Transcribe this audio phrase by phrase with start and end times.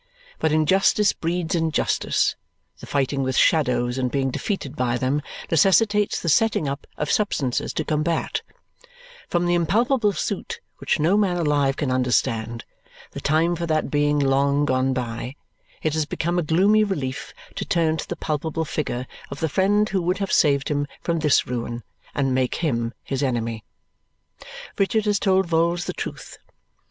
[0.39, 2.35] But injustice breeds injustice;
[2.79, 7.71] the fighting with shadows and being defeated by them necessitates the setting up of substances
[7.73, 8.41] to combat;
[9.29, 12.65] from the impalpable suit which no man alive can understand,
[13.11, 15.35] the time for that being long gone by,
[15.83, 19.89] it has become a gloomy relief to turn to the palpable figure of the friend
[19.89, 21.83] who would have saved him from this ruin
[22.15, 23.63] and make HIM his enemy.
[24.79, 26.39] Richard has told Vholes the truth.